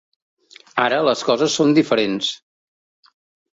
Ara 0.83 1.01
les 1.09 1.21
coses 1.29 1.59
són 1.61 1.77
diferents. 1.81 2.33